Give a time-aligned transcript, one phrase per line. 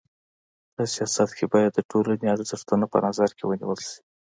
[0.75, 3.99] په سیاست کي بايد د ټولني ارزښتونه په نظر کي ونیول سي.